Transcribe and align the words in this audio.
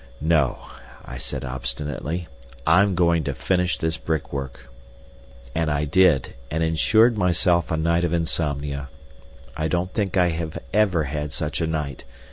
"No," 0.19 0.57
I 1.05 1.19
said 1.19 1.45
obstinately; 1.45 2.27
"I'm 2.65 2.95
going 2.95 3.23
to 3.25 3.35
finish 3.35 3.77
this 3.77 3.97
brickwork." 3.97 4.65
And 5.53 5.69
I 5.69 5.85
did, 5.85 6.33
and 6.49 6.63
insured 6.63 7.19
myself 7.19 7.69
a 7.69 7.77
night 7.77 8.03
of 8.03 8.11
insomnia. 8.11 8.89
I 9.55 9.67
don't 9.67 9.93
think 9.93 10.17
I 10.17 10.29
have 10.29 10.57
ever 10.73 11.03
had 11.03 11.33
such 11.33 11.61
a 11.61 11.67
night. 11.67 12.03